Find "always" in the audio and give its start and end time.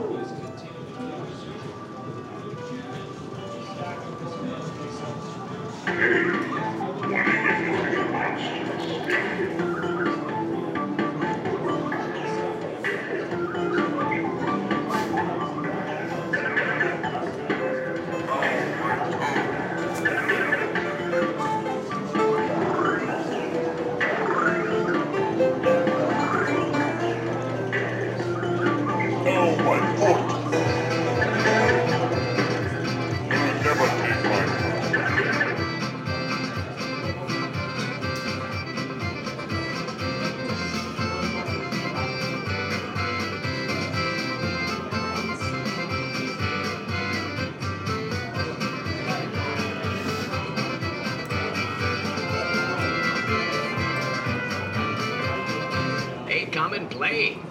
0.00-0.39